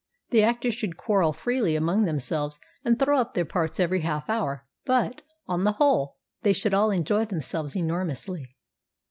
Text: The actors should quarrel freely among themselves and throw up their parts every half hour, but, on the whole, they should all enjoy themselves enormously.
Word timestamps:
The 0.31 0.41
actors 0.41 0.73
should 0.73 0.97
quarrel 0.97 1.31
freely 1.31 1.75
among 1.75 2.05
themselves 2.05 2.57
and 2.83 2.97
throw 2.97 3.19
up 3.19 3.35
their 3.35 3.45
parts 3.45 3.79
every 3.79 4.01
half 4.01 4.31
hour, 4.31 4.65
but, 4.83 5.21
on 5.45 5.63
the 5.63 5.73
whole, 5.73 6.17
they 6.41 6.53
should 6.53 6.73
all 6.73 6.89
enjoy 6.89 7.25
themselves 7.25 7.75
enormously. 7.75 8.49